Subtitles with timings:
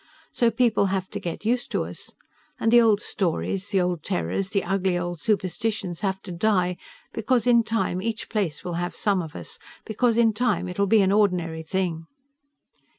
[0.31, 2.13] So people have to get used to us.
[2.59, 6.77] And the old stories, the old terrors, the ugly old superstitions have to die,
[7.13, 11.03] because in time each place will have some of us; because in time it'll be
[11.03, 12.07] an ordinary thing."